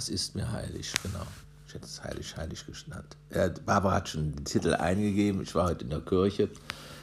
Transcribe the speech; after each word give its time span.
was 0.00 0.08
ist 0.08 0.34
mir 0.34 0.50
heilig, 0.50 0.94
genau. 1.02 1.26
Ich 1.68 1.74
hätte 1.74 1.84
es 1.84 2.02
heilig, 2.02 2.34
heilig 2.34 2.64
genannt. 2.64 3.18
Äh, 3.28 3.50
Barbara 3.66 3.96
hat 3.96 4.08
schon 4.08 4.34
den 4.34 4.46
Titel 4.46 4.72
eingegeben. 4.72 5.42
Ich 5.42 5.54
war 5.54 5.68
heute 5.68 5.84
in 5.84 5.90
der 5.90 6.00
Kirche. 6.00 6.48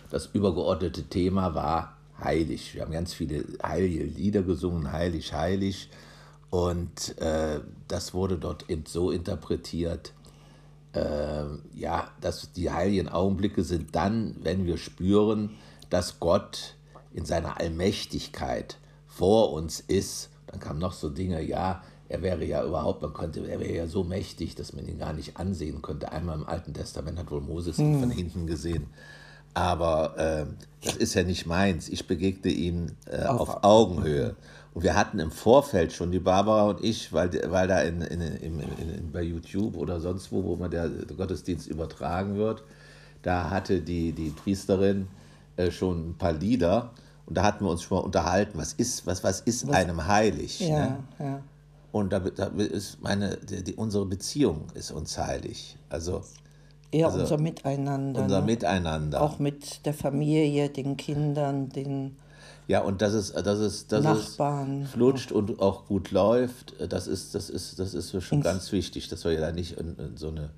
Das 0.10 0.26
übergeordnete 0.34 1.04
Thema 1.04 1.54
war 1.54 1.96
heilig. 2.20 2.74
Wir 2.74 2.82
haben 2.82 2.92
ganz 2.92 3.14
viele 3.14 3.46
heilige 3.62 4.04
Lieder 4.04 4.42
gesungen, 4.42 4.92
heilig, 4.92 5.32
heilig. 5.32 5.92
Und 6.50 7.16
äh, 7.20 7.60
das 7.88 8.16
wurde 8.16 8.40
dort 8.40 8.68
eben 8.68 8.88
so 8.88 9.12
interpretiert, 9.12 10.14
äh, 10.94 11.44
ja, 11.76 12.10
dass 12.20 12.52
die 12.52 12.72
heiligen 12.72 13.10
Augenblicke 13.10 13.64
sind 13.64 13.96
dann, 13.96 14.38
wenn 14.42 14.66
wir 14.66 14.80
spüren, 14.80 15.52
dass 15.92 16.20
Gott 16.20 16.74
in 17.14 17.26
seiner 17.26 17.60
Allmächtigkeit 17.60 18.80
vor 19.06 19.54
uns 19.54 19.82
ist. 19.82 20.32
Dann 20.48 20.60
kamen 20.60 20.80
noch 20.80 20.94
so 20.94 21.10
Dinge, 21.10 21.44
ja, 21.44 21.84
er 22.10 22.22
wäre 22.22 22.46
ja 22.46 22.64
überhaupt, 22.66 23.02
man 23.02 23.14
könnte, 23.14 23.48
er 23.48 23.60
wäre 23.60 23.74
ja 23.74 23.88
so 23.88 24.04
mächtig, 24.04 24.56
dass 24.56 24.74
man 24.74 24.88
ihn 24.88 25.00
gar 25.00 25.14
nicht 25.14 25.38
ansehen 25.38 25.82
könnte. 25.82 26.12
Einmal 26.12 26.38
im 26.38 26.48
Alten 26.48 26.74
Testament 26.74 27.20
hat 27.20 27.32
wohl 27.32 27.42
Moses 27.42 27.80
ihn 27.80 28.00
von 28.00 28.12
hinten 28.12 28.48
gesehen. 28.48 28.88
Aber 29.54 30.18
äh, 30.18 30.46
das 30.86 30.96
ist 30.98 31.16
ja 31.16 31.24
nicht 31.24 31.46
meins. 31.48 31.90
Ich 31.90 32.08
begegne 32.08 32.52
ihm 32.52 32.88
äh, 33.08 33.24
auf, 33.26 33.42
auf 33.42 33.64
Augenhöhe. 33.64 34.36
Und 34.74 34.84
wir 34.84 34.96
hatten 34.96 35.20
im 35.20 35.32
Vorfeld 35.32 35.92
schon, 35.92 36.12
die 36.12 36.20
Barbara 36.20 36.70
und 36.70 36.84
ich, 36.84 37.12
weil, 37.12 37.32
weil 37.50 37.68
da 37.68 37.82
in, 37.82 38.02
in, 38.02 38.22
in, 38.22 38.60
in, 38.60 39.12
bei 39.12 39.24
YouTube 39.24 39.76
oder 39.76 40.00
sonst 40.00 40.32
wo, 40.32 40.44
wo 40.44 40.56
man 40.56 40.70
der 40.70 40.88
Gottesdienst 40.90 41.68
übertragen 41.68 42.38
wird, 42.38 42.64
da 43.24 43.50
hatte 43.50 43.82
die, 43.82 44.12
die 44.12 44.30
Priesterin 44.30 45.08
äh, 45.56 45.72
schon 45.72 46.12
ein 46.12 46.18
paar 46.18 46.34
Lieder 46.34 46.92
und 47.26 47.36
da 47.38 47.44
hatten 47.44 47.66
wir 47.66 47.72
uns 47.72 47.82
schon 47.82 47.98
mal 47.98 48.04
unterhalten, 48.04 48.58
was 48.60 48.74
ist, 48.74 49.08
was, 49.08 49.24
was 49.24 49.42
ist 49.42 49.68
was, 49.68 49.76
einem 49.76 50.06
heilig. 50.08 50.60
Ja, 50.60 50.68
ne? 50.68 51.04
ja. 51.20 51.42
Und 51.98 52.14
da, 52.14 52.20
da 52.20 52.48
ist 52.48 53.02
meine, 53.02 53.38
die, 53.38 53.64
die, 53.64 53.76
unsere 53.76 54.06
Beziehung 54.06 54.68
ist 54.74 54.92
uns 54.92 55.18
heilig. 55.18 55.78
Also 55.90 56.24
Eher 56.92 57.08
also 57.08 57.20
unser 57.20 57.38
Miteinander. 57.38 58.22
Unser 58.22 58.40
ne? 58.40 58.46
Miteinander. 58.46 59.22
Auch 59.22 59.40
mit 59.40 59.86
der 59.86 59.94
Familie, 59.94 60.70
den 60.70 60.98
Kindern, 60.98 61.70
den 61.70 62.18
ja, 62.68 62.82
und 62.82 63.02
dass 63.02 63.14
es, 63.14 63.32
dass 63.32 63.60
es, 63.60 63.88
dass 63.88 64.04
Nachbarn. 64.04 64.82
es 64.82 64.92
flutscht 64.92 65.32
und 65.32 65.62
auch 65.62 65.86
gut 65.86 66.12
läuft, 66.12 66.76
das 66.92 67.08
ist, 67.08 67.34
das 67.34 67.50
ist, 67.50 67.80
das 67.80 67.94
ist 67.94 68.22
schon 68.22 68.42
ganz 68.42 68.74
wichtig, 68.74 69.08
dass 69.08 69.24
wir 69.24 69.32
ja 69.32 69.52
nicht 69.54 69.78
in, 69.80 69.96
in 69.96 70.18
so 70.18 70.28
eine 70.28 70.50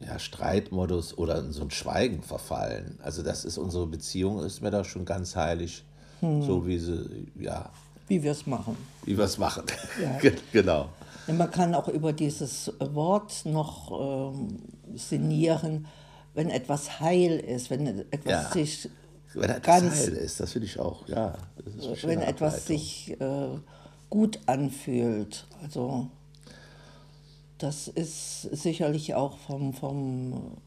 ja, 0.00 0.18
Streitmodus 0.18 1.16
oder 1.18 1.38
in 1.40 1.52
so 1.52 1.62
ein 1.62 1.70
Schweigen 1.70 2.22
verfallen. 2.22 2.98
Also 3.02 3.22
das 3.22 3.44
ist 3.44 3.58
unsere 3.58 3.86
Beziehung, 3.86 4.42
ist 4.44 4.62
mir 4.62 4.70
da 4.70 4.82
schon 4.82 5.04
ganz 5.04 5.36
heilig, 5.36 5.84
hm. 6.20 6.42
so 6.42 6.66
wie 6.66 6.78
sie, 6.78 7.28
ja. 7.38 7.70
Wie 8.06 8.22
wir 8.22 8.32
es 8.32 8.46
machen. 8.46 8.76
Wie 9.04 9.16
wir 9.16 9.24
es 9.24 9.38
machen, 9.38 9.64
ja. 10.02 10.18
genau. 10.52 10.90
Man 11.26 11.50
kann 11.50 11.74
auch 11.74 11.88
über 11.88 12.12
dieses 12.12 12.72
Wort 12.78 13.46
noch 13.46 14.32
ähm, 14.34 14.58
sinnieren, 14.94 15.86
wenn 16.34 16.50
etwas 16.50 17.00
heil 17.00 17.38
ist, 17.38 17.70
wenn 17.70 17.86
etwas 18.10 18.30
ja. 18.30 18.50
sich 18.50 18.90
wenn 19.32 19.50
etwas 19.50 19.62
ganz, 19.62 19.94
heil 19.96 20.12
ist, 20.12 20.40
das 20.40 20.52
finde 20.52 20.66
ich 20.66 20.78
auch, 20.78 21.08
ja. 21.08 21.34
wenn 22.02 22.20
etwas 22.20 22.66
sich 22.66 23.18
äh, 23.20 23.48
gut 24.10 24.38
anfühlt, 24.46 25.46
also 25.62 26.08
das 27.58 27.88
ist 27.88 28.42
sicherlich 28.42 29.14
auch 29.14 29.38
vom, 29.38 29.72
vom, 29.72 30.58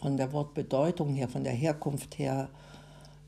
von 0.00 0.16
der 0.16 0.32
Wortbedeutung 0.32 1.14
her, 1.14 1.28
von 1.28 1.44
der 1.44 1.52
Herkunft 1.52 2.18
her 2.18 2.48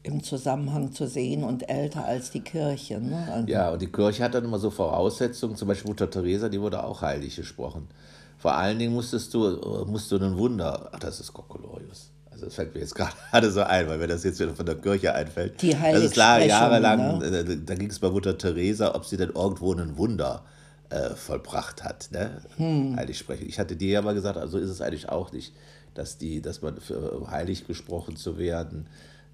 im 0.02 0.22
Zusammenhang 0.22 0.92
zu 0.92 1.06
sehen 1.06 1.44
und 1.44 1.68
älter 1.68 2.04
als 2.04 2.30
die 2.30 2.40
Kirche. 2.40 3.00
Ne? 3.00 3.28
Also 3.32 3.48
ja, 3.48 3.70
und 3.70 3.80
die 3.80 3.86
Kirche 3.86 4.24
hat 4.24 4.34
dann 4.34 4.44
immer 4.44 4.58
so 4.58 4.70
Voraussetzungen, 4.70 5.56
zum 5.56 5.68
Beispiel 5.68 5.90
Mutter 5.90 6.10
Teresa, 6.10 6.48
die 6.48 6.60
wurde 6.60 6.82
auch 6.82 7.02
heilig 7.02 7.36
gesprochen. 7.36 7.88
Vor 8.38 8.54
allen 8.54 8.78
Dingen 8.78 8.92
musstest 8.92 9.32
du, 9.34 9.84
musst 9.86 10.10
du 10.10 10.16
ein 10.16 10.36
Wunder, 10.36 10.90
ach, 10.92 10.98
das 10.98 11.20
ist 11.20 11.32
Kokolorius. 11.32 12.10
Also 12.32 12.46
das 12.46 12.54
fällt 12.56 12.74
mir 12.74 12.80
jetzt 12.80 12.94
gerade 13.30 13.50
so 13.52 13.62
ein, 13.62 13.88
weil 13.88 13.98
mir 13.98 14.08
das 14.08 14.24
jetzt 14.24 14.40
wieder 14.40 14.54
von 14.54 14.66
der 14.66 14.74
Kirche 14.74 15.14
einfällt. 15.14 15.62
Die 15.62 15.70
Das 15.70 16.02
ist 16.02 16.14
klar, 16.14 16.40
jahrelang, 16.40 17.18
ne? 17.18 17.26
Äh, 17.26 17.58
da 17.64 17.74
ging 17.76 17.90
es 17.90 18.00
bei 18.00 18.10
Mutter 18.10 18.36
Teresa, 18.36 18.96
ob 18.96 19.04
sie 19.04 19.16
denn 19.16 19.30
irgendwo 19.30 19.72
ein 19.72 19.96
Wunder 19.96 20.42
äh, 20.90 21.10
vollbracht 21.10 21.84
hat. 21.84 22.08
Ne? 22.10 22.42
Hm. 22.56 22.96
Heilig 22.96 23.18
sprechen. 23.18 23.46
Ich 23.48 23.60
hatte 23.60 23.76
dir 23.76 23.90
ja 23.90 24.02
mal 24.02 24.14
gesagt, 24.14 24.36
also 24.36 24.58
ist 24.58 24.70
es 24.70 24.80
eigentlich 24.80 25.08
auch 25.08 25.30
nicht, 25.32 25.54
dass, 25.94 26.18
die, 26.18 26.42
dass 26.42 26.62
man 26.62 26.80
für 26.80 27.30
heilig 27.30 27.66
gesprochen 27.66 28.16
zu 28.16 28.38
werden, 28.38 28.88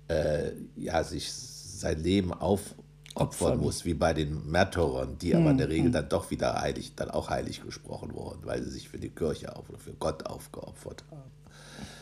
äh, 0.09 0.53
ja, 0.77 1.05
sich 1.05 1.33
sein 1.33 2.03
Leben 2.03 2.33
aufopfern 2.33 3.59
muss, 3.59 3.85
wie 3.85 3.95
bei 3.95 4.15
den 4.15 4.51
Märtyrern, 4.51 5.19
die 5.19 5.33
hm, 5.33 5.43
aber 5.43 5.51
in 5.51 5.59
der 5.59 5.69
Regel 5.69 5.87
hm. 5.87 5.93
dann 5.93 6.09
doch 6.09 6.31
wieder 6.31 6.61
heilig, 6.61 6.95
dann 6.97 7.11
auch 7.11 7.31
heilig 7.31 7.63
gesprochen 7.63 8.13
wurden, 8.15 8.45
weil 8.45 8.63
sie 8.63 8.71
sich 8.71 8.89
für 8.89 8.99
die 8.99 9.11
Kirche 9.11 9.55
auf, 9.55 9.69
oder 9.69 9.79
für 9.79 9.93
Gott 9.93 10.27
aufgeopfert 10.27 11.05
haben. 11.11 11.31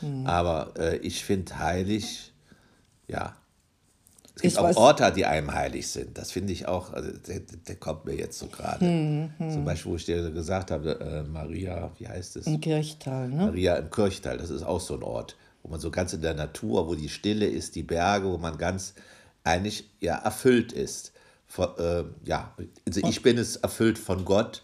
Hm. 0.00 0.26
Aber 0.26 0.72
äh, 0.78 0.96
ich 0.98 1.24
finde 1.24 1.58
heilig, 1.58 2.32
ja. 3.08 3.36
Es 4.36 4.42
gibt 4.42 4.58
auch 4.58 4.76
Orte, 4.76 5.10
die 5.12 5.24
einem 5.24 5.54
heilig 5.54 5.88
sind. 5.88 6.18
Das 6.18 6.30
finde 6.30 6.52
ich 6.52 6.68
auch, 6.68 6.92
also 6.92 7.10
der, 7.10 7.40
der, 7.40 7.76
kommt 7.76 8.04
mir 8.04 8.14
jetzt 8.14 8.38
so 8.38 8.48
gerade. 8.48 8.84
Hm, 8.84 9.32
hm. 9.38 9.50
Zum 9.50 9.64
Beispiel, 9.64 9.92
wo 9.92 9.96
ich 9.96 10.04
dir 10.04 10.30
gesagt 10.30 10.70
habe, 10.70 11.00
äh, 11.00 11.22
Maria, 11.22 11.90
wie 11.98 12.06
heißt 12.06 12.36
es? 12.36 12.46
In 12.46 12.60
Kirchtal, 12.60 13.30
ne? 13.30 13.46
Maria 13.46 13.76
im 13.76 13.90
Kirchtal, 13.90 14.36
das 14.36 14.50
ist 14.50 14.62
auch 14.62 14.80
so 14.80 14.94
ein 14.94 15.02
Ort 15.02 15.36
wo 15.66 15.72
man 15.72 15.80
so 15.80 15.90
ganz 15.90 16.12
in 16.12 16.22
der 16.22 16.34
Natur, 16.34 16.86
wo 16.86 16.94
die 16.94 17.08
Stille 17.08 17.46
ist, 17.46 17.74
die 17.74 17.82
Berge, 17.82 18.28
wo 18.28 18.38
man 18.38 18.56
ganz 18.56 18.94
eigentlich 19.42 19.90
ja 20.00 20.14
erfüllt 20.16 20.72
ist. 20.72 21.12
Von, 21.48 21.70
äh, 21.78 22.04
ja, 22.24 22.54
also 22.86 23.00
ich 23.08 23.20
bin 23.22 23.36
es 23.36 23.56
erfüllt 23.56 23.98
von 23.98 24.24
Gott. 24.24 24.62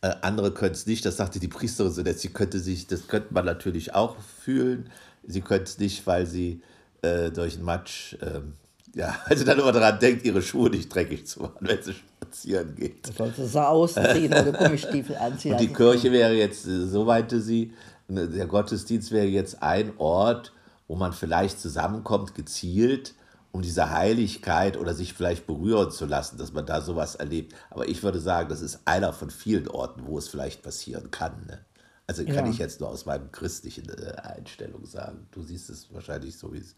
Äh, 0.00 0.14
andere 0.22 0.54
können 0.54 0.74
es 0.74 0.86
nicht, 0.86 1.04
das 1.04 1.16
sagte 1.16 1.40
die 1.40 1.48
Priesterin 1.48 1.90
so, 1.92 2.04
dass 2.04 2.20
sie 2.20 2.28
könnte 2.28 2.60
sich, 2.60 2.86
das 2.86 3.08
könnte 3.08 3.34
man 3.34 3.46
natürlich 3.46 3.94
auch 3.94 4.16
fühlen. 4.20 4.90
Sie 5.26 5.40
könnte 5.40 5.64
es 5.64 5.78
nicht, 5.78 6.06
weil 6.06 6.24
sie 6.24 6.62
äh, 7.02 7.30
durch 7.30 7.56
den 7.56 7.64
Matsch, 7.64 8.16
ähm, 8.22 8.52
ja, 8.94 9.18
also 9.24 9.44
dann 9.44 9.58
immer 9.58 9.72
daran 9.72 9.98
denkt, 9.98 10.24
ihre 10.24 10.40
Schuhe 10.42 10.70
nicht 10.70 10.94
dreckig 10.94 11.26
zu 11.26 11.42
machen, 11.42 11.56
wenn 11.60 11.82
sie 11.82 11.94
spazieren 11.94 12.76
geht. 12.76 13.12
Sollte 13.16 13.44
sie 13.44 13.66
ausziehen 13.66 14.32
oder 14.32 14.52
Gummistiefel 14.52 15.16
anziehen. 15.16 15.52
Und 15.52 15.60
die 15.60 15.72
Kirche 15.72 16.12
wäre 16.12 16.34
jetzt, 16.34 16.64
äh, 16.68 16.86
so 16.86 17.08
weinte 17.08 17.40
sie, 17.40 17.72
der 18.08 18.46
Gottesdienst 18.46 19.12
wäre 19.12 19.26
jetzt 19.26 19.62
ein 19.62 19.92
Ort, 19.98 20.52
wo 20.86 20.96
man 20.96 21.12
vielleicht 21.12 21.60
zusammenkommt, 21.60 22.34
gezielt, 22.34 23.14
um 23.52 23.62
diese 23.62 23.90
Heiligkeit 23.90 24.76
oder 24.76 24.94
sich 24.94 25.12
vielleicht 25.12 25.46
berühren 25.46 25.90
zu 25.90 26.06
lassen, 26.06 26.38
dass 26.38 26.52
man 26.52 26.66
da 26.66 26.80
sowas 26.80 27.14
erlebt. 27.14 27.54
Aber 27.70 27.88
ich 27.88 28.02
würde 28.02 28.20
sagen, 28.20 28.48
das 28.48 28.60
ist 28.60 28.80
einer 28.86 29.12
von 29.12 29.30
vielen 29.30 29.68
Orten, 29.68 30.06
wo 30.06 30.18
es 30.18 30.28
vielleicht 30.28 30.62
passieren 30.62 31.10
kann. 31.10 31.46
Ne? 31.46 31.58
Also 32.06 32.24
kann 32.24 32.46
ja. 32.46 32.48
ich 32.48 32.58
jetzt 32.58 32.80
nur 32.80 32.88
aus 32.88 33.04
meinem 33.04 33.30
christlichen 33.32 33.88
äh, 33.90 34.12
Einstellung 34.22 34.86
sagen. 34.86 35.26
Du 35.30 35.42
siehst 35.42 35.68
es 35.68 35.92
wahrscheinlich 35.92 36.36
so, 36.36 36.52
wie 36.52 36.58
es. 36.58 36.74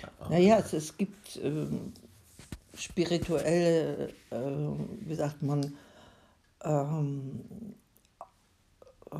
Ja, 0.00 0.28
naja, 0.28 0.58
es, 0.58 0.72
es 0.72 0.96
gibt 0.96 1.36
ähm, 1.42 1.92
spirituelle, 2.76 4.10
äh, 4.30 4.36
wie 5.00 5.14
sagt 5.14 5.42
man, 5.42 5.74
ähm, 6.62 7.40
äh, 9.10 9.16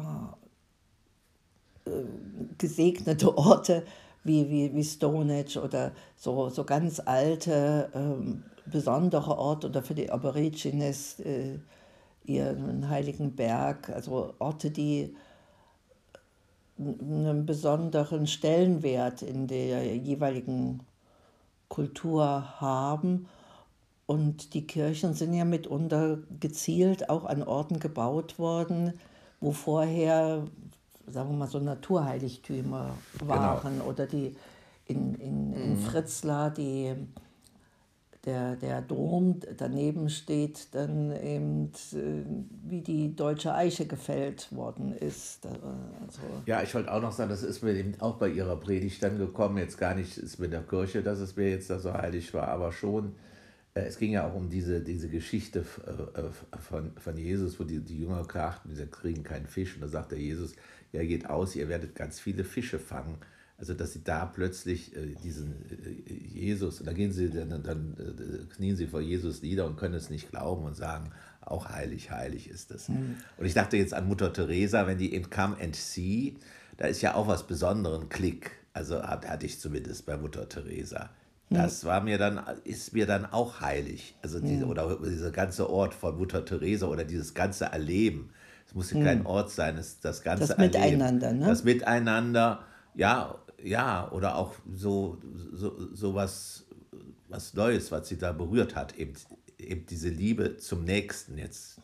gesegnete 2.59 3.37
Orte 3.37 3.85
wie, 4.23 4.49
wie, 4.49 4.75
wie 4.75 4.85
Stonehenge 4.85 5.63
oder 5.63 5.93
so, 6.17 6.49
so 6.49 6.65
ganz 6.65 7.01
alte, 7.01 7.91
ähm, 7.95 8.45
besondere 8.67 9.37
Orte 9.37 9.69
oder 9.69 9.83
für 9.83 9.95
die 9.95 10.11
Aborigines 10.11 11.21
äh, 11.21 11.59
ihren 12.25 12.89
heiligen 12.89 13.37
Berg, 13.37 13.91
also 13.91 14.35
Orte, 14.39 14.71
die 14.71 15.15
einen 16.79 17.47
besonderen 17.47 18.27
Stellenwert 18.27 19.23
in 19.23 19.47
der 19.47 19.97
jeweiligen 19.97 20.81
Kultur 21.69 22.61
haben. 22.61 23.29
Und 24.07 24.55
die 24.55 24.67
Kirchen 24.67 25.15
sind 25.15 25.35
ja 25.35 25.45
mitunter 25.45 26.19
gezielt 26.41 27.09
auch 27.09 27.25
an 27.25 27.43
Orten 27.43 27.79
gebaut 27.79 28.39
worden, 28.39 28.95
wo 29.41 29.53
vorher 29.53 30.47
sagen 31.09 31.31
wir 31.31 31.37
mal, 31.37 31.49
so 31.49 31.59
Naturheiligtümer 31.59 32.95
genau. 33.19 33.35
waren 33.35 33.79
genau. 33.79 33.85
oder 33.91 34.07
die 34.07 34.35
in, 34.87 35.15
in, 35.15 35.53
in 35.53 35.71
mhm. 35.71 35.79
Fritzlar, 35.79 36.51
die, 36.51 36.95
der, 38.25 38.57
der 38.57 38.83
Dom 38.83 39.41
daneben 39.57 40.09
steht, 40.09 40.75
dann 40.75 41.11
eben 41.23 41.71
äh, 41.93 42.25
wie 42.65 42.81
die 42.81 43.15
deutsche 43.15 43.55
Eiche 43.55 43.87
gefällt 43.87 44.55
worden 44.55 44.93
ist. 44.93 45.47
Also 45.47 46.21
ja, 46.47 46.63
ich 46.63 46.75
wollte 46.75 46.93
auch 46.93 47.01
noch 47.01 47.13
sagen, 47.13 47.31
das 47.31 47.43
ist 47.43 47.63
mir 47.63 47.73
eben 47.73 47.95
auch 48.01 48.17
bei 48.17 48.29
ihrer 48.29 48.57
Predigt 48.57 49.03
dann 49.03 49.19
gekommen, 49.19 49.59
jetzt 49.59 49.79
gar 49.79 49.95
nicht 49.95 50.17
ist 50.19 50.39
mit 50.39 50.53
der 50.53 50.63
Kirche, 50.63 51.03
dass 51.03 51.19
es 51.19 51.37
mir 51.37 51.51
jetzt 51.51 51.71
da 51.71 51.79
so 51.79 51.93
heilig 51.93 52.33
war, 52.35 52.49
aber 52.49 52.73
schon 52.73 53.15
es 53.75 53.99
ging 53.99 54.13
ja 54.13 54.27
auch 54.27 54.35
um 54.35 54.49
diese, 54.49 54.81
diese 54.81 55.09
Geschichte 55.09 55.65
äh, 55.87 56.59
von, 56.59 56.93
von 56.97 57.17
Jesus, 57.17 57.59
wo 57.59 57.65
die, 57.65 57.81
die 57.81 57.99
Jünger 57.99 58.25
klagten, 58.25 58.75
sie 58.75 58.87
kriegen 58.87 59.25
keinen 59.25 59.47
Fisch. 59.47 59.75
Und 59.75 59.83
da 59.83 59.89
sagt 59.89 60.13
der 60.13 60.19
Jesus, 60.19 60.53
er 60.93 61.05
geht 61.05 61.29
aus, 61.29 61.57
ihr 61.57 61.69
werdet 61.69 61.97
ganz 61.97 62.21
viele 62.21 62.45
Fische 62.45 62.79
fangen, 62.79 63.19
Also, 63.59 63.75
dass 63.75 63.93
sie 63.93 64.05
da 64.05 64.27
plötzlich 64.27 64.95
äh, 64.97 65.15
diesen 65.25 65.55
äh, 65.71 66.13
Jesus, 66.13 66.83
da 66.85 66.93
gehen 66.93 67.13
sie, 67.13 67.31
dann, 67.31 67.63
dann 67.65 67.97
äh, 67.99 68.55
knien 68.55 68.77
sie 68.77 68.87
vor 68.87 69.01
Jesus 69.01 69.43
nieder 69.43 69.67
und 69.67 69.77
können 69.77 69.95
es 69.95 70.09
nicht 70.09 70.31
glauben 70.31 70.65
und 70.65 70.77
sagen, 70.77 71.11
auch 71.41 71.69
heilig, 71.69 72.13
heilig 72.13 72.49
ist 72.49 72.71
es. 72.71 72.89
Mhm. 72.89 73.17
Und 73.37 73.45
ich 73.45 73.55
dachte 73.55 73.77
jetzt 73.77 73.93
an 73.93 74.07
Mutter 74.07 74.33
Teresa, 74.33 74.87
wenn 74.87 74.99
die 74.99 75.13
in 75.15 75.31
Come 75.31 75.57
and 75.61 75.75
See, 75.75 76.37
da 76.77 76.87
ist 76.87 77.03
ja 77.03 77.15
auch 77.15 77.27
was 77.27 77.47
Besonderes, 77.47 78.09
Klick. 78.09 78.53
Also 78.73 79.03
hatte 79.03 79.47
ich 79.47 79.61
zumindest 79.61 80.07
bei 80.07 80.17
Mutter 80.17 80.49
Teresa. 80.49 81.11
Das 81.51 81.85
war 81.85 82.01
mir 82.01 82.19
dann, 82.19 82.41
ist 82.65 82.95
mir 82.95 83.07
dann 83.07 83.27
auch 83.27 83.61
heilig. 83.61 84.17
Also 84.23 84.41
diese, 84.41 84.67
oder 84.67 84.97
dieser 84.97 85.31
ganze 85.31 85.71
Ort 85.71 85.95
von 85.95 86.17
Mutter 86.17 86.45
Teresa 86.45 86.87
oder 86.87 87.05
dieses 87.05 87.35
ganze 87.35 87.67
Erleben. 87.67 88.31
Es 88.67 88.75
musste 88.75 89.01
kein 89.01 89.25
Ort 89.27 89.51
sein, 89.51 89.77
es, 89.77 90.01
das 90.01 90.23
ganze 90.23 90.49
Das 90.49 90.51
Erleben. 90.59 90.83
Miteinander, 90.83 91.33
ne? 91.33 91.47
Das 91.47 91.63
Miteinander, 91.65 92.65
ja, 92.95 93.39
ja, 93.63 94.11
oder 94.11 94.37
auch 94.37 94.55
so, 94.75 95.19
so, 95.53 95.95
so 95.95 96.15
was, 96.15 96.67
was 97.29 97.55
Neues, 97.55 97.93
was 97.93 98.09
sie 98.09 98.19
da 98.19 98.33
berührt 98.33 98.75
hat, 98.75 98.97
eben, 98.97 99.13
eben 99.59 99.87
diese 99.87 100.09
Liebe 100.09 100.57
zum 100.57 100.85
Nächsten 100.85 101.39
jetzt. 101.39 101.79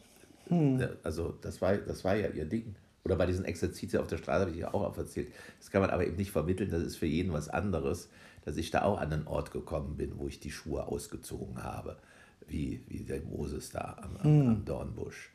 Also 1.04 1.38
das 1.42 1.62
war, 1.62 1.76
das 1.76 2.02
war 2.02 2.16
ja 2.16 2.28
ihr 2.28 2.44
Ding. 2.44 2.74
Oder 3.04 3.16
bei 3.16 3.26
diesen 3.26 3.44
Exerzitien 3.44 4.02
auf 4.02 4.08
der 4.08 4.18
Straße 4.18 4.40
habe 4.40 4.50
ich 4.50 4.58
ja 4.58 4.74
auch 4.74 4.96
erzählt. 4.96 5.32
Das 5.58 5.70
kann 5.70 5.80
man 5.80 5.90
aber 5.90 6.06
eben 6.06 6.16
nicht 6.16 6.32
vermitteln, 6.32 6.70
das 6.70 6.82
ist 6.82 6.96
für 6.96 7.06
jeden 7.06 7.32
was 7.32 7.48
anderes, 7.48 8.08
dass 8.44 8.56
ich 8.56 8.70
da 8.70 8.82
auch 8.82 8.98
an 8.98 9.12
einen 9.12 9.26
Ort 9.26 9.50
gekommen 9.50 9.96
bin, 9.96 10.18
wo 10.18 10.28
ich 10.28 10.40
die 10.40 10.50
Schuhe 10.50 10.86
ausgezogen 10.86 11.62
habe, 11.62 11.96
wie, 12.46 12.82
wie 12.88 13.00
der 13.00 13.20
Moses 13.22 13.70
da 13.70 13.96
am, 14.02 14.16
am, 14.16 14.48
am 14.48 14.64
Dornbusch. 14.64 15.30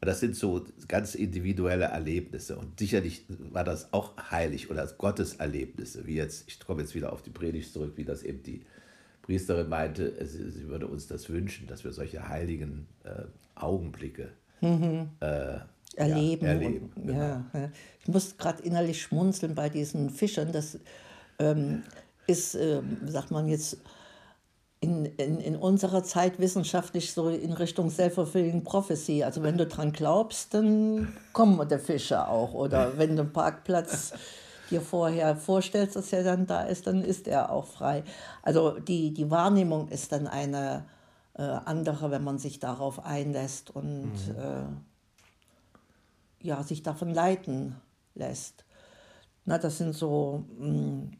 Das 0.00 0.20
sind 0.20 0.34
so 0.34 0.64
ganz 0.88 1.14
individuelle 1.14 1.84
Erlebnisse 1.84 2.56
und 2.56 2.78
sicherlich 2.78 3.26
war 3.28 3.64
das 3.64 3.92
auch 3.92 4.16
heilig 4.30 4.70
oder 4.70 4.86
Gotteserlebnisse, 4.86 6.06
wie 6.06 6.14
jetzt, 6.14 6.48
ich 6.48 6.58
komme 6.58 6.80
jetzt 6.80 6.94
wieder 6.94 7.12
auf 7.12 7.22
die 7.22 7.30
Predigt 7.30 7.72
zurück, 7.72 7.92
wie 7.96 8.04
das 8.04 8.22
eben 8.22 8.42
die 8.42 8.62
Priesterin 9.20 9.68
meinte, 9.68 10.14
sie, 10.26 10.50
sie 10.50 10.68
würde 10.68 10.86
uns 10.86 11.06
das 11.06 11.28
wünschen, 11.28 11.66
dass 11.66 11.84
wir 11.84 11.92
solche 11.92 12.28
heiligen 12.28 12.86
äh, 13.04 13.24
Augenblicke 13.54 14.30
äh, 14.62 15.58
erleben. 15.96 16.46
Ja, 16.46 16.52
erleben 16.52 16.92
und, 16.96 17.06
genau. 17.06 17.18
ja, 17.18 17.44
ja. 17.52 17.70
Ich 18.00 18.08
muss 18.08 18.36
gerade 18.38 18.62
innerlich 18.62 19.02
schmunzeln 19.02 19.54
bei 19.54 19.68
diesen 19.68 20.10
Fischern. 20.10 20.52
Das 20.52 20.78
ähm, 21.38 21.82
ist, 22.30 22.54
ähm, 22.54 22.98
sagt 23.06 23.30
man 23.30 23.48
jetzt, 23.48 23.78
in, 24.80 25.04
in, 25.04 25.40
in 25.40 25.56
unserer 25.56 26.02
Zeit 26.02 26.38
wissenschaftlich 26.38 27.12
so 27.12 27.28
in 27.28 27.52
Richtung 27.52 27.90
Self-Fulfilling 27.90 28.64
Prophecy. 28.64 29.22
Also 29.22 29.42
wenn 29.42 29.58
du 29.58 29.66
dran 29.66 29.92
glaubst, 29.92 30.54
dann 30.54 31.14
kommen 31.34 31.68
die 31.68 31.78
Fische 31.78 32.26
auch. 32.26 32.54
Oder 32.54 32.96
wenn 32.96 33.14
du 33.14 33.22
einen 33.22 33.32
Parkplatz 33.32 34.14
dir 34.70 34.80
vorher 34.80 35.36
vorstellst, 35.36 35.96
dass 35.96 36.12
er 36.12 36.24
dann 36.24 36.46
da 36.46 36.62
ist, 36.62 36.86
dann 36.86 37.04
ist 37.04 37.28
er 37.28 37.52
auch 37.52 37.66
frei. 37.66 38.04
Also 38.42 38.78
die, 38.78 39.12
die 39.12 39.30
Wahrnehmung 39.30 39.88
ist 39.88 40.12
dann 40.12 40.26
eine 40.26 40.86
äh, 41.34 41.42
andere, 41.42 42.10
wenn 42.10 42.24
man 42.24 42.38
sich 42.38 42.58
darauf 42.58 43.04
einlässt 43.04 43.70
und 43.70 44.12
äh, 44.38 44.62
ja, 46.46 46.62
sich 46.62 46.82
davon 46.82 47.12
leiten 47.12 47.76
lässt. 48.14 48.64
Na, 49.44 49.58
das 49.58 49.76
sind 49.76 49.94
so, 49.94 50.44
mh, 50.58 51.10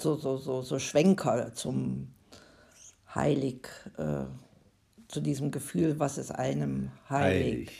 so, 0.00 0.16
so, 0.16 0.36
so, 0.36 0.62
so 0.62 0.78
Schwenker 0.78 1.54
zum 1.54 2.08
Heilig, 3.14 3.68
äh, 3.96 4.24
zu 5.08 5.20
diesem 5.20 5.50
Gefühl, 5.50 5.98
was 6.00 6.18
ist 6.18 6.32
einem 6.32 6.90
heilig. 7.08 7.52
Heilig. 7.52 7.70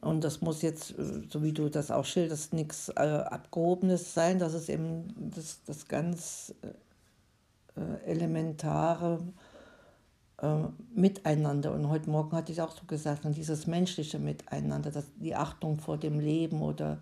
Und 0.00 0.22
das 0.22 0.40
muss 0.40 0.62
jetzt, 0.62 0.98
äh, 0.98 1.22
so 1.28 1.42
wie 1.42 1.52
du 1.52 1.68
das 1.68 1.90
auch 1.90 2.04
schilderst, 2.04 2.52
nichts 2.52 2.90
äh, 2.90 3.00
Abgehobenes 3.00 4.12
sein. 4.12 4.38
Das 4.38 4.54
ist 4.54 4.68
eben 4.68 5.32
das, 5.34 5.62
das 5.64 5.88
ganz 5.88 6.54
äh, 7.76 8.04
elementare 8.04 9.20
äh, 10.42 10.64
Miteinander. 10.94 11.72
Und 11.72 11.88
heute 11.88 12.10
Morgen 12.10 12.36
hatte 12.36 12.52
ich 12.52 12.60
auch 12.60 12.72
so 12.72 12.84
gesagt, 12.86 13.24
und 13.24 13.36
dieses 13.36 13.66
menschliche 13.66 14.18
Miteinander, 14.18 14.90
das, 14.90 15.06
die 15.16 15.34
Achtung 15.34 15.78
vor 15.78 15.96
dem 15.96 16.20
Leben 16.20 16.60
oder 16.60 16.98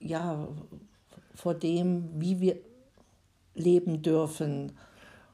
ja, 0.00 0.48
vor 1.34 1.54
dem, 1.54 2.08
wie 2.20 2.40
wir 2.40 2.56
leben 3.54 4.02
dürfen. 4.02 4.72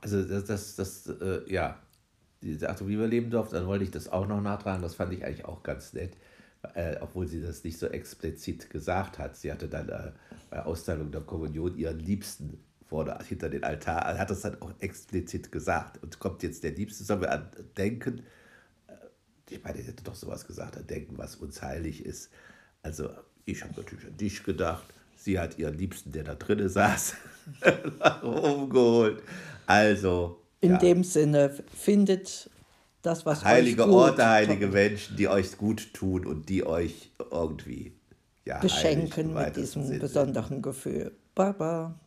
Also 0.00 0.22
das, 0.22 0.44
das, 0.44 0.76
das 0.76 1.06
äh, 1.06 1.42
ja, 1.46 1.78
diese 2.42 2.70
Achtung, 2.70 2.88
wie 2.88 2.98
wir 2.98 3.06
leben 3.06 3.30
durften, 3.30 3.54
dann 3.56 3.66
wollte 3.66 3.84
ich 3.84 3.90
das 3.90 4.08
auch 4.08 4.26
noch 4.26 4.40
nachtragen. 4.40 4.82
Das 4.82 4.94
fand 4.94 5.12
ich 5.12 5.24
eigentlich 5.24 5.44
auch 5.44 5.62
ganz 5.62 5.92
nett, 5.92 6.16
äh, 6.74 6.96
obwohl 7.00 7.26
sie 7.26 7.40
das 7.40 7.64
nicht 7.64 7.78
so 7.78 7.86
explizit 7.86 8.70
gesagt 8.70 9.18
hat. 9.18 9.36
Sie 9.36 9.52
hatte 9.52 9.68
dann 9.68 9.88
äh, 9.88 10.12
bei 10.48 10.62
Austeilung 10.64 11.10
der 11.10 11.20
Kommunion 11.22 11.76
ihren 11.76 11.98
Liebsten 11.98 12.58
vor 12.86 13.04
der, 13.04 13.18
hinter 13.22 13.48
den 13.48 13.62
Altar, 13.62 14.04
also 14.04 14.18
hat 14.18 14.30
das 14.30 14.40
dann 14.40 14.60
auch 14.62 14.72
explizit 14.80 15.52
gesagt. 15.52 16.02
Und 16.02 16.18
kommt 16.18 16.42
jetzt 16.42 16.64
der 16.64 16.72
Liebste, 16.72 17.04
sollen 17.04 17.20
wir 17.20 17.30
an 17.30 17.48
denken, 17.76 18.22
äh, 18.88 18.94
ich 19.48 19.62
meine, 19.62 19.78
ich 19.78 19.86
hätte 19.86 20.02
doch 20.02 20.14
sowas 20.14 20.46
gesagt, 20.46 20.76
an 20.76 20.86
denken, 20.86 21.18
was 21.18 21.36
uns 21.36 21.62
heilig 21.62 22.04
ist. 22.04 22.30
Also 22.82 23.10
ich 23.44 23.62
habe 23.62 23.74
natürlich 23.76 24.06
an 24.06 24.16
dich 24.16 24.42
gedacht. 24.42 24.86
Sie 25.22 25.38
hat 25.38 25.58
ihren 25.58 25.76
Liebsten, 25.76 26.12
der 26.12 26.24
da 26.24 26.34
drinnen 26.34 26.70
saß, 26.70 27.14
nach 27.98 28.22
oben 28.22 28.70
geholt. 28.70 29.22
Also, 29.66 30.40
In 30.62 30.72
ja, 30.72 30.78
dem 30.78 31.04
Sinne, 31.04 31.54
findet 31.76 32.48
das, 33.02 33.26
was 33.26 33.44
heilige 33.44 33.82
euch 33.82 33.88
gut 33.88 33.96
Orte, 33.96 34.26
heilige 34.26 34.68
Menschen, 34.68 35.16
die 35.16 35.28
euch 35.28 35.58
gut 35.58 35.92
tun 35.92 36.24
und 36.24 36.48
die 36.48 36.64
euch 36.64 37.10
irgendwie 37.30 37.92
ja, 38.46 38.60
beschenken 38.60 39.34
mit 39.34 39.56
diesem 39.56 39.84
sind. 39.84 40.00
besonderen 40.00 40.62
Gefühl. 40.62 41.12
Baba. 41.34 42.00